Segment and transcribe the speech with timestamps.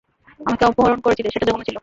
[0.39, 1.77] আমাকে অপহরণ করেছিলে, সেটা জঘন্য ছিল।